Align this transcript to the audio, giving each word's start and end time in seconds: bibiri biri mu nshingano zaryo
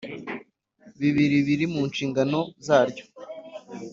bibiri 0.99 1.37
biri 1.47 1.65
mu 1.73 1.81
nshingano 1.89 2.39
zaryo 2.65 3.05